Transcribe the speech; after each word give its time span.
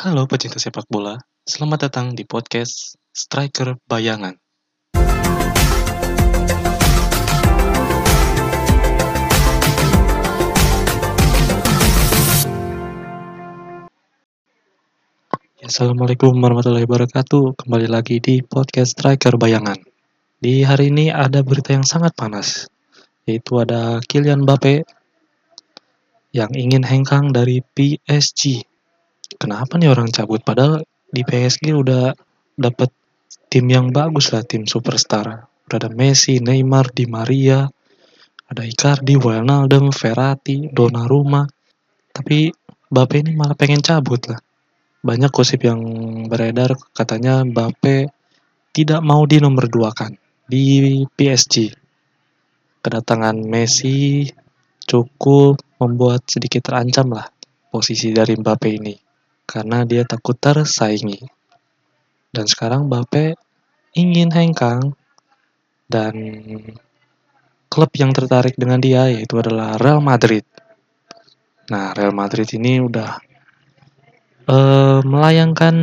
Halo 0.00 0.24
pecinta 0.24 0.56
sepak 0.56 0.88
bola, 0.88 1.20
selamat 1.44 1.92
datang 1.92 2.16
di 2.16 2.24
podcast 2.24 2.96
Striker 3.12 3.76
Bayangan. 3.84 4.32
Assalamualaikum 15.60 16.32
warahmatullahi 16.32 16.88
wabarakatuh. 16.88 17.60
Kembali 17.60 17.84
lagi 17.84 18.24
di 18.24 18.40
podcast 18.40 18.96
Striker 18.96 19.36
Bayangan. 19.36 19.84
Di 20.40 20.64
hari 20.64 20.88
ini 20.88 21.12
ada 21.12 21.44
berita 21.44 21.76
yang 21.76 21.84
sangat 21.84 22.16
panas, 22.16 22.72
yaitu 23.28 23.60
ada 23.60 24.00
Kylian 24.08 24.48
Mbappe 24.48 24.80
yang 26.32 26.48
ingin 26.56 26.88
hengkang 26.88 27.36
dari 27.36 27.60
PSG. 27.76 28.69
Kenapa 29.38 29.78
nih 29.78 29.92
orang 29.92 30.10
cabut? 30.10 30.42
Padahal 30.42 30.82
di 31.06 31.22
PSG 31.22 31.70
udah 31.70 32.10
dapet 32.58 32.90
tim 33.46 33.66
yang 33.70 33.94
bagus 33.94 34.34
lah, 34.34 34.42
tim 34.42 34.66
superstar. 34.66 35.46
Udah 35.70 35.76
ada 35.78 35.90
Messi, 35.90 36.42
Neymar, 36.42 36.90
Di 36.90 37.06
Maria, 37.06 37.66
ada 38.50 38.62
Icardi, 38.66 39.14
Wijnaldum, 39.14 39.94
Verratti, 39.94 40.66
Donnarumma. 40.70 41.46
Tapi 42.10 42.50
Mbappe 42.90 43.16
ini 43.22 43.38
malah 43.38 43.54
pengen 43.54 43.78
cabut 43.78 44.18
lah. 44.26 44.42
Banyak 45.00 45.30
gosip 45.30 45.62
yang 45.62 45.78
beredar 46.26 46.74
katanya 46.90 47.46
Mbappe 47.46 48.10
tidak 48.74 49.00
mau 49.06 49.22
di 49.30 49.38
nomor 49.38 49.70
dua 49.70 49.94
kan 49.94 50.10
di 50.50 51.06
PSG. 51.06 51.70
Kedatangan 52.82 53.38
Messi 53.46 54.26
cukup 54.82 55.62
membuat 55.78 56.26
sedikit 56.26 56.66
terancam 56.66 57.14
lah 57.14 57.30
posisi 57.70 58.10
dari 58.10 58.34
Mbappe 58.34 58.68
ini 58.68 59.09
karena 59.50 59.82
dia 59.82 60.06
takut 60.06 60.38
tersaingi. 60.38 61.26
Dan 62.30 62.46
sekarang 62.46 62.86
Mbappe 62.86 63.34
ingin 63.98 64.30
hengkang 64.30 64.94
dan 65.90 66.14
klub 67.66 67.90
yang 67.98 68.14
tertarik 68.14 68.54
dengan 68.54 68.78
dia 68.78 69.10
yaitu 69.10 69.34
adalah 69.42 69.74
Real 69.82 69.98
Madrid. 69.98 70.46
Nah, 71.74 71.90
Real 71.98 72.14
Madrid 72.14 72.46
ini 72.54 72.78
udah 72.78 73.18
uh, 74.46 75.02
melayangkan 75.02 75.74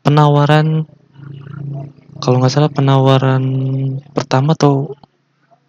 penawaran 0.00 0.88
kalau 2.20 2.36
nggak 2.36 2.52
salah 2.52 2.72
penawaran 2.72 3.44
pertama 4.12 4.52
atau 4.52 4.92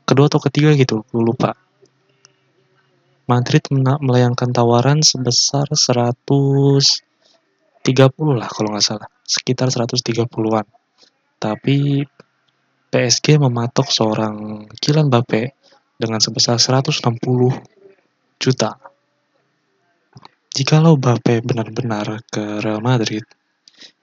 kedua 0.04 0.28
atau 0.28 0.40
ketiga 0.44 0.76
gitu, 0.76 1.04
gue 1.08 1.24
lupa. 1.24 1.56
Madrid 3.32 3.64
melayangkan 3.72 4.52
tawaran 4.52 5.00
sebesar 5.00 5.72
130 5.72 6.92
lah 8.36 8.50
kalau 8.52 8.76
nggak 8.76 8.84
salah, 8.84 9.08
sekitar 9.24 9.72
130-an. 9.72 10.68
Tapi 11.40 12.04
PSG 12.92 13.40
mematok 13.40 13.88
seorang 13.88 14.68
Kylian 14.84 15.08
Mbappe 15.08 15.56
dengan 15.96 16.20
sebesar 16.20 16.60
160 16.60 17.00
juta. 18.36 18.76
Jikalau 20.52 21.00
Mbappe 21.00 21.40
benar-benar 21.40 22.28
ke 22.28 22.60
Real 22.60 22.84
Madrid, 22.84 23.24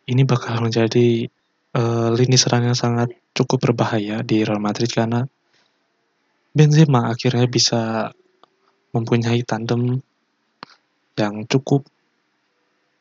ini 0.09 0.25
bakal 0.25 0.65
menjadi 0.65 1.29
uh, 1.77 2.09
lini 2.17 2.41
serang 2.41 2.65
yang 2.65 2.79
sangat 2.79 3.13
cukup 3.37 3.69
berbahaya 3.69 4.25
di 4.25 4.41
Real 4.41 4.63
Madrid 4.63 4.89
karena 4.89 5.29
Benzema 6.57 7.13
akhirnya 7.13 7.45
bisa 7.45 8.09
mempunyai 8.93 9.45
tandem 9.45 10.01
yang 11.19 11.45
cukup 11.51 11.85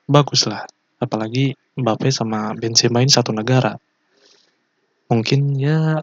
bagus 0.10 0.48
lah. 0.50 0.66
Apalagi 0.98 1.54
Mbappe 1.78 2.10
sama 2.10 2.58
Benzema 2.58 3.06
ini 3.06 3.12
satu 3.14 3.30
negara. 3.30 3.78
Mungkin 5.08 5.56
ya 5.56 6.02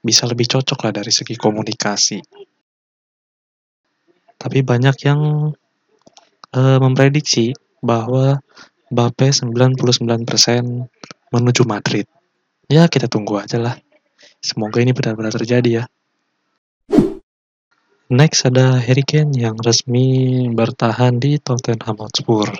bisa 0.00 0.24
lebih 0.30 0.46
cocok 0.48 0.78
lah 0.86 0.92
dari 1.02 1.12
segi 1.12 1.34
komunikasi. 1.34 2.22
Tapi 4.40 4.58
banyak 4.64 4.96
yang 5.04 5.52
uh, 6.56 6.78
memprediksi 6.80 7.52
bahwa 7.84 8.40
Mbappe 8.90 9.28
99% 9.28 9.76
menuju 11.30 11.62
Madrid. 11.68 12.06
Ya, 12.70 12.86
kita 12.86 13.10
tunggu 13.10 13.38
aja 13.38 13.58
lah. 13.58 13.76
Semoga 14.40 14.80
ini 14.80 14.94
benar-benar 14.94 15.34
terjadi 15.34 15.82
ya. 15.82 15.84
Next 18.10 18.42
ada 18.42 18.74
Harry 18.82 19.06
Kane 19.06 19.30
yang 19.38 19.54
resmi 19.62 20.50
bertahan 20.50 21.22
di 21.22 21.38
Tottenham 21.38 21.94
Hotspur. 21.94 22.50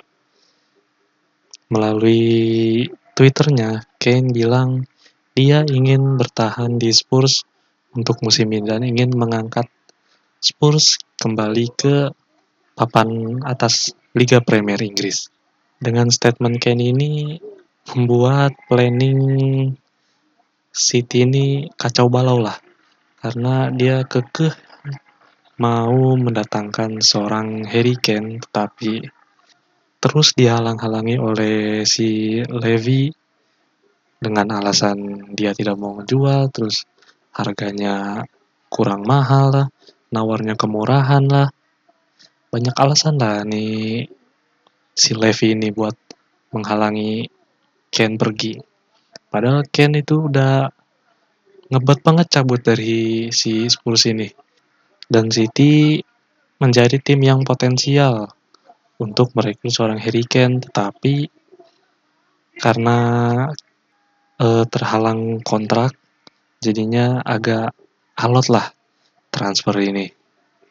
Melalui 1.67 2.87
Twitternya, 3.11 3.83
Kane 3.99 4.31
bilang 4.31 4.87
dia 5.35 5.67
ingin 5.67 6.15
bertahan 6.15 6.79
di 6.79 6.95
Spurs 6.95 7.43
untuk 7.91 8.23
musim 8.23 8.47
ini 8.47 8.63
dan 8.63 8.87
ingin 8.87 9.11
mengangkat 9.11 9.67
Spurs 10.39 10.95
kembali 11.19 11.65
ke 11.75 12.07
papan 12.71 13.43
atas 13.43 13.91
Liga 14.15 14.39
Premier 14.39 14.79
Inggris. 14.79 15.27
Dengan 15.83 16.07
statement 16.07 16.63
Ken 16.63 16.79
ini 16.79 17.35
membuat 17.91 18.55
planning 18.71 19.19
City 20.71 21.27
ini 21.27 21.67
kacau 21.75 22.07
balau 22.07 22.39
lah. 22.39 22.55
Karena 23.19 23.67
dia 23.67 24.07
kekeh 24.07 24.70
mau 25.61 26.17
mendatangkan 26.17 27.05
seorang 27.05 27.69
Harry 27.69 27.93
Kane 28.01 28.41
tetapi 28.41 29.05
terus 30.01 30.33
dihalang-halangi 30.33 31.21
oleh 31.21 31.85
si 31.85 32.41
Levy 32.41 33.13
dengan 34.17 34.57
alasan 34.57 35.29
dia 35.37 35.53
tidak 35.53 35.77
mau 35.77 35.93
menjual 35.93 36.49
terus 36.49 36.89
harganya 37.37 38.25
kurang 38.73 39.05
mahal 39.05 39.53
lah 39.53 39.67
nawarnya 40.09 40.57
kemurahan 40.57 41.21
lah 41.29 41.53
banyak 42.49 42.73
alasan 42.73 43.21
lah 43.21 43.45
nih 43.45 44.09
si 44.97 45.13
Levi 45.13 45.53
ini 45.55 45.69
buat 45.71 45.95
menghalangi 46.51 47.29
Ken 47.91 48.15
pergi. 48.15 48.59
Padahal 49.31 49.67
Ken 49.67 49.95
itu 49.95 50.27
udah 50.27 50.67
ngebat 51.71 52.03
banget 52.03 52.27
cabut 52.39 52.59
dari 52.59 53.31
si 53.31 53.67
Spurs 53.71 54.07
ini. 54.07 54.27
Dan 55.11 55.27
City 55.27 55.99
menjadi 56.63 56.95
tim 57.03 57.19
yang 57.19 57.43
potensial 57.43 58.31
untuk 58.95 59.35
merekrut 59.35 59.75
seorang 59.75 59.99
Harry 59.99 60.23
Kane, 60.23 60.63
tetapi 60.63 61.27
karena 62.55 62.99
e, 64.39 64.47
terhalang 64.71 65.43
kontrak, 65.43 65.91
jadinya 66.63 67.19
agak 67.27 67.75
alot 68.15 68.47
lah 68.47 68.71
transfer 69.33 69.75
ini. 69.83 70.07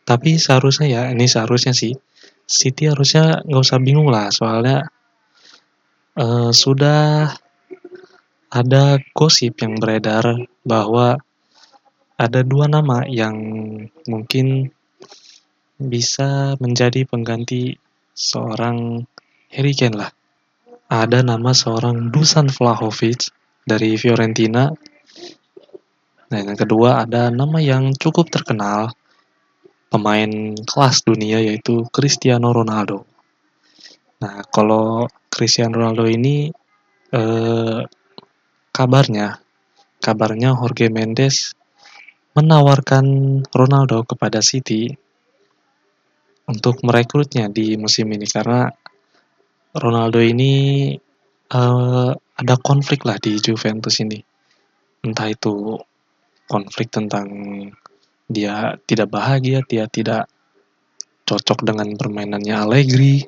Tapi 0.09 0.41
seharusnya 0.41 0.89
ya, 0.89 1.03
ini 1.13 1.29
seharusnya 1.29 1.77
sih, 1.77 1.93
City 2.49 2.89
harusnya 2.89 3.45
nggak 3.45 3.63
usah 3.63 3.79
bingung 3.79 4.11
lah, 4.11 4.27
soalnya 4.35 4.91
uh, 6.19 6.51
sudah 6.51 7.31
ada 8.51 8.99
gosip 9.15 9.63
yang 9.63 9.79
beredar 9.79 10.35
bahwa 10.67 11.23
ada 12.21 12.45
dua 12.45 12.69
nama 12.69 13.09
yang 13.09 13.33
mungkin 14.05 14.69
bisa 15.81 16.61
menjadi 16.61 17.09
pengganti 17.09 17.81
seorang 18.13 19.09
Harry 19.49 19.73
Kane 19.73 19.97
lah. 19.97 20.13
Ada 20.93 21.25
nama 21.25 21.57
seorang 21.57 22.13
Dusan 22.13 22.53
Vlahovic 22.53 23.33
dari 23.65 23.97
Fiorentina. 23.97 24.69
Nah, 26.31 26.39
yang 26.45 26.61
kedua 26.61 27.09
ada 27.09 27.33
nama 27.33 27.57
yang 27.57 27.97
cukup 27.97 28.29
terkenal 28.29 28.93
pemain 29.89 30.53
kelas 30.61 31.03
dunia 31.09 31.41
yaitu 31.41 31.89
Cristiano 31.89 32.53
Ronaldo. 32.53 33.09
Nah, 34.21 34.45
kalau 34.53 35.09
Cristiano 35.33 35.81
Ronaldo 35.81 36.05
ini 36.05 36.53
eh, 37.17 37.81
kabarnya 38.71 39.41
kabarnya 40.05 40.57
Jorge 40.57 40.93
Mendes 40.93 41.57
menawarkan 42.35 43.05
Ronaldo 43.51 44.07
kepada 44.07 44.39
City 44.45 44.91
untuk 46.47 46.83
merekrutnya 46.83 47.51
di 47.51 47.79
musim 47.79 48.11
ini 48.11 48.27
karena 48.27 48.71
Ronaldo 49.75 50.19
ini 50.19 50.95
uh, 51.55 52.11
ada 52.15 52.55
konflik 52.59 53.07
lah 53.07 53.19
di 53.23 53.39
Juventus 53.39 54.03
ini 54.03 54.19
entah 55.01 55.31
itu 55.33 55.79
konflik 56.51 56.91
tentang 56.91 57.27
dia 58.31 58.79
tidak 58.87 59.11
bahagia, 59.11 59.63
dia 59.67 59.91
tidak 59.91 60.31
cocok 61.27 61.67
dengan 61.67 61.95
permainannya 61.95 62.55
Allegri. 62.55 63.27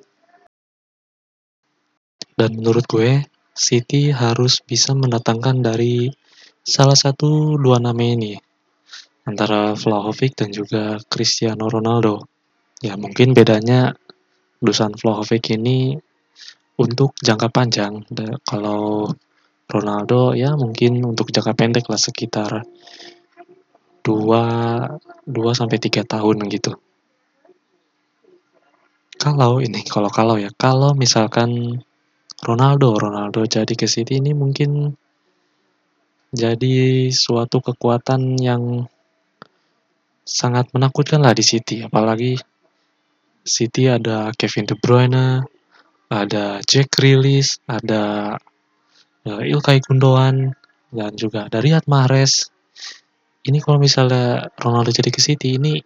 Dan 2.39 2.59
menurut 2.59 2.87
gue, 2.87 3.23
City 3.53 4.11
harus 4.11 4.63
bisa 4.63 4.95
mendatangkan 4.97 5.61
dari 5.61 6.11
salah 6.63 6.97
satu 6.97 7.59
dua 7.61 7.83
nama 7.83 8.01
ini, 8.01 8.39
antara 9.23 9.79
Vlahovic 9.79 10.35
dan 10.35 10.51
juga 10.51 10.99
Cristiano 11.07 11.71
Ronaldo. 11.71 12.27
Ya 12.83 12.99
mungkin 12.99 13.35
bedanya 13.35 13.95
Dusan 14.63 14.95
Vlahovic 14.99 15.55
ini 15.55 15.99
untuk 16.79 17.15
jangka 17.19 17.51
panjang 17.51 18.03
kalau 18.43 19.11
Ronaldo 19.71 20.35
ya 20.35 20.55
mungkin 20.59 21.03
untuk 21.03 21.31
jangka 21.31 21.55
pendek 21.55 21.87
lah 21.87 22.01
sekitar 22.01 22.67
2 24.03 24.07
2 24.07 25.59
sampai 25.59 25.79
3 25.79 26.03
tahun 26.03 26.37
gitu. 26.51 26.75
Kalau 29.23 29.63
ini 29.63 29.87
kalau 29.87 30.11
kalau 30.11 30.35
ya, 30.35 30.51
kalau 30.59 30.99
misalkan 30.99 31.79
Ronaldo 32.43 32.99
Ronaldo 32.99 33.47
jadi 33.47 33.71
ke 33.79 33.87
City 33.87 34.19
ini 34.19 34.35
mungkin 34.35 34.99
jadi 36.35 37.07
suatu 37.15 37.63
kekuatan 37.63 38.41
yang 38.43 38.91
sangat 40.23 40.71
menakutkan 40.71 41.23
lah 41.23 41.35
di 41.35 41.43
City 41.43 41.83
apalagi 41.83 42.39
City 43.43 43.91
ada 43.91 44.31
Kevin 44.39 44.71
De 44.71 44.79
Bruyne, 44.79 45.43
ada 46.07 46.63
Jack 46.63 46.95
Grealish, 46.95 47.59
ada 47.67 48.35
uh, 49.27 49.43
Ilkay 49.43 49.83
Gundogan 49.83 50.55
dan 50.95 51.13
juga 51.19 51.51
ada 51.51 51.59
Riyad 51.59 51.91
Mahrez. 51.91 52.55
Ini 53.43 53.59
kalau 53.59 53.83
misalnya 53.83 54.47
Ronaldo 54.55 54.95
jadi 54.95 55.11
ke 55.11 55.19
City 55.19 55.59
ini 55.59 55.83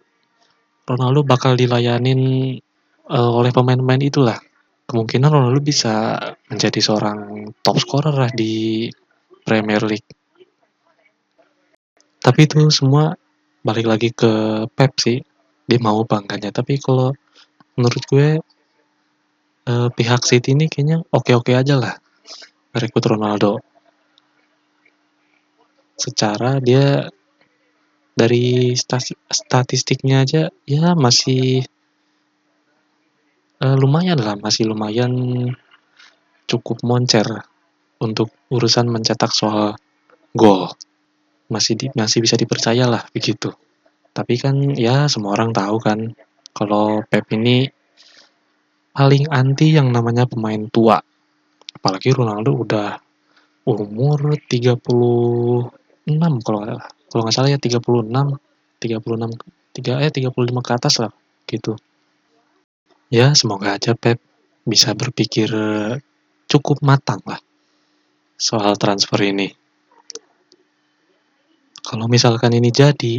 Ronaldo 0.85 1.25
bakal 1.25 1.57
dilayanin 1.57 2.53
uh, 3.09 3.31
oleh 3.33 3.49
pemain-pemain 3.49 4.05
itulah 4.05 4.37
kemungkinan 4.85 5.33
Ronaldo 5.33 5.59
bisa 5.59 6.15
menjadi 6.47 6.79
seorang 6.79 7.49
top 7.65 7.81
scorer 7.81 8.13
lah 8.13 8.31
di 8.31 8.87
Premier 9.41 9.81
League. 9.83 10.07
Tapi 12.21 12.39
itu 12.45 12.69
semua 12.69 13.17
balik 13.67 13.83
lagi 13.91 14.09
ke 14.15 14.63
Pep 14.71 14.95
sih, 14.95 15.19
dia 15.67 15.79
mau 15.83 16.07
bangganya. 16.07 16.55
Tapi 16.55 16.79
kalau 16.79 17.11
menurut 17.75 18.03
gue 18.07 18.27
uh, 19.67 19.89
pihak 19.91 20.23
City 20.23 20.55
ini 20.55 20.71
kayaknya 20.71 21.03
oke-oke 21.11 21.51
aja 21.51 21.75
lah 21.75 21.95
merekrut 22.71 23.05
Ronaldo. 23.11 23.59
Secara 25.97 26.63
dia 26.63 27.09
dari 28.17 28.73
statistiknya 29.29 30.25
aja 30.25 30.49
ya 30.65 30.97
masih 30.97 31.65
uh, 33.61 33.75
lumayan 33.77 34.17
lah, 34.17 34.37
masih 34.37 34.69
lumayan 34.69 35.11
cukup 36.47 36.81
moncer 36.81 37.25
untuk 37.99 38.31
urusan 38.53 38.87
mencetak 38.87 39.33
soal 39.33 39.75
gol. 40.37 40.69
Masih 41.47 41.73
di, 41.79 41.85
masih 41.95 42.19
bisa 42.23 42.35
dipercaya 42.35 42.85
lah 42.87 43.03
begitu. 43.11 43.51
Tapi 44.11 44.35
kan 44.41 44.55
ya 44.75 45.07
semua 45.07 45.37
orang 45.37 45.53
tahu 45.53 45.77
kan 45.79 45.99
kalau 46.51 47.05
Pep 47.07 47.29
ini 47.31 47.69
paling 48.91 49.29
anti 49.29 49.77
yang 49.77 49.93
namanya 49.93 50.25
pemain 50.25 50.67
tua. 50.67 50.97
Apalagi 51.77 52.11
Ronaldo 52.11 52.51
udah 52.57 52.97
umur 53.67 54.39
36 54.49 55.69
kalau 56.41 56.59
kalau 57.11 57.21
nggak 57.23 57.35
salah 57.35 57.51
ya 57.51 57.59
36 57.59 57.83
36 58.79 58.79
3 58.79 60.03
eh 60.07 60.11
35 60.11 60.63
ke 60.63 60.71
atas 60.71 61.03
lah 61.03 61.11
gitu 61.43 61.75
ya 63.11 63.35
semoga 63.35 63.75
aja 63.75 63.91
Pep 63.91 64.23
bisa 64.63 64.95
berpikir 64.95 65.51
cukup 66.47 66.79
matang 66.79 67.19
lah 67.27 67.39
soal 68.37 68.77
transfer 68.77 69.17
ini. 69.25 69.51
Kalau 71.97 72.05
misalkan 72.05 72.53
ini 72.53 72.69
jadi, 72.69 73.17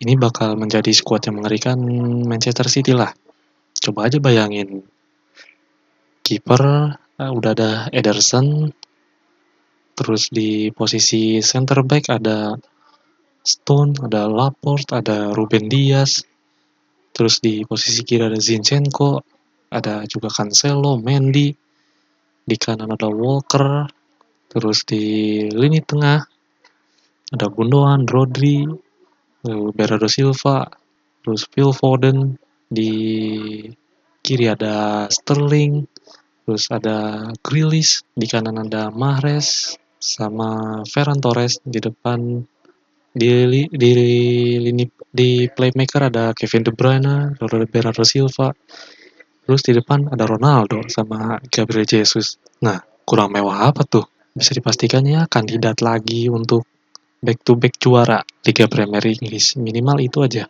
ini 0.00 0.14
bakal 0.16 0.56
menjadi 0.56 0.88
skuad 0.88 1.28
yang 1.28 1.44
mengerikan 1.44 1.76
Manchester 2.24 2.64
City 2.72 2.96
lah. 2.96 3.12
Coba 3.76 4.08
aja 4.08 4.16
bayangin, 4.24 4.80
kiper 6.24 6.96
uh, 6.96 7.32
udah 7.36 7.52
ada 7.52 7.92
Ederson, 7.92 8.72
terus 9.92 10.32
di 10.32 10.72
posisi 10.72 11.44
center 11.44 11.84
back 11.84 12.08
ada 12.08 12.56
Stone, 13.44 14.00
ada 14.00 14.32
Laporte, 14.32 14.96
ada 14.96 15.36
Ruben 15.36 15.68
Dias, 15.68 16.24
Terus 17.14 17.38
di 17.38 17.62
posisi 17.62 18.02
kiri 18.02 18.26
ada 18.26 18.40
Zinchenko, 18.40 19.22
ada 19.70 20.02
juga 20.10 20.26
Cancelo, 20.26 20.98
Mendy, 20.98 21.54
di 22.42 22.56
kanan 22.58 22.90
ada 22.90 23.06
Walker, 23.06 23.86
terus 24.50 24.82
di 24.82 25.46
lini 25.46 25.78
tengah 25.78 26.33
ada 27.34 27.50
Gundogan, 27.50 28.06
Rodri, 28.06 28.64
Bernardo 29.44 30.08
Silva, 30.08 30.64
terus 31.20 31.44
Phil 31.52 31.74
Foden, 31.74 32.38
di 32.70 32.92
kiri 34.24 34.48
ada 34.48 35.04
Sterling, 35.12 35.84
terus 36.48 36.72
ada 36.72 37.28
Grealish, 37.44 38.00
di 38.16 38.24
kanan 38.24 38.56
ada 38.64 38.88
Mahrez, 38.88 39.76
sama 40.00 40.80
Ferran 40.88 41.20
Torres, 41.20 41.60
di 41.64 41.80
depan 41.80 42.40
di, 43.14 43.28
di 43.70 43.90
lini 44.58 44.84
di 45.14 45.46
playmaker 45.46 46.10
ada 46.10 46.34
Kevin 46.34 46.66
De 46.66 46.72
Bruyne, 46.74 47.38
Bernardo 47.38 48.02
Silva, 48.02 48.50
terus 49.46 49.62
di 49.62 49.72
depan 49.76 50.10
ada 50.10 50.26
Ronaldo 50.26 50.82
sama 50.90 51.38
Gabriel 51.46 51.86
Jesus. 51.86 52.40
Nah, 52.64 52.82
kurang 53.06 53.30
mewah 53.30 53.70
apa 53.70 53.86
tuh? 53.86 54.04
Bisa 54.34 54.50
dipastikan 54.50 55.06
ya 55.06 55.30
kandidat 55.30 55.78
lagi 55.78 56.26
untuk 56.26 56.66
back 57.24 57.40
to 57.40 57.56
back 57.56 57.80
juara 57.80 58.20
Liga 58.44 58.68
Premier 58.68 59.00
Inggris. 59.00 59.56
Minimal 59.56 60.04
itu 60.04 60.20
aja. 60.20 60.44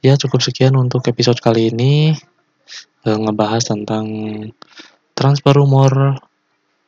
Ya 0.00 0.14
cukup 0.16 0.40
sekian 0.40 0.72
untuk 0.80 1.04
episode 1.04 1.36
kali 1.44 1.68
ini 1.68 2.16
eh, 3.04 3.18
ngebahas 3.18 3.68
tentang 3.68 4.06
transfer 5.12 5.52
rumor 5.52 6.16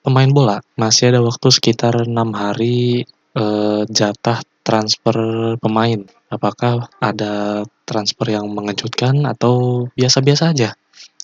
pemain 0.01 0.31
bola. 0.33 0.57
Masih 0.81 1.13
ada 1.13 1.21
waktu 1.21 1.53
sekitar 1.53 2.09
enam 2.09 2.33
hari 2.33 3.05
eh, 3.37 3.83
jatah 3.93 4.41
transfer 4.65 5.17
pemain. 5.61 6.01
Apakah 6.33 6.89
ada 7.03 7.67
transfer 7.85 8.33
yang 8.33 8.49
mengejutkan 8.55 9.27
atau 9.29 9.87
biasa-biasa 9.99 10.55
aja? 10.55 10.73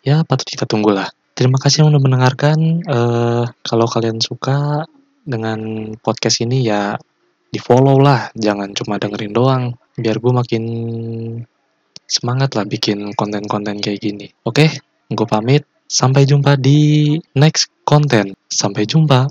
Ya, 0.03 0.27
patut 0.27 0.51
kita 0.51 0.67
tunggulah. 0.67 1.09
Terima 1.37 1.63
kasih 1.63 1.87
sudah 1.87 2.03
mendengarkan. 2.03 2.83
Eh, 2.83 3.45
kalau 3.63 3.87
kalian 3.87 4.19
suka 4.19 4.85
dengan 5.27 5.91
podcast 5.99 6.41
ini 6.47 6.63
ya 6.63 6.95
di 7.51 7.59
follow 7.59 7.99
lah, 7.99 8.31
jangan 8.39 8.73
cuma 8.73 8.97
dengerin 8.97 9.35
doang. 9.35 9.63
Biar 9.99 10.23
gue 10.23 10.33
makin 10.33 10.65
semangat 12.07 12.55
lah 12.55 12.65
bikin 12.65 13.13
konten-konten 13.19 13.83
kayak 13.83 14.01
gini. 14.01 14.27
Oke, 14.47 14.71
gue 15.11 15.27
pamit. 15.27 15.67
Sampai 15.87 16.27
jumpa 16.27 16.59
di 16.59 17.15
next 17.39 17.71
konten. 17.87 18.35
Sampai 18.51 18.87
jumpa. 18.87 19.31